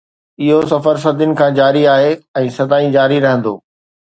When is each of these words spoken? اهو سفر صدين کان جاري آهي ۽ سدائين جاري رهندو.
اهو 0.45 0.59
سفر 0.71 0.95
صدين 1.03 1.31
کان 1.41 1.51
جاري 1.59 1.83
آهي 1.93 2.11
۽ 2.43 2.45
سدائين 2.59 2.91
جاري 2.99 3.17
رهندو. 3.27 3.53